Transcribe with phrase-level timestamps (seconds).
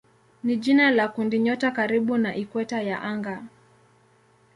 [0.43, 3.43] ni jina la kundinyota karibu na ikweta ya anga.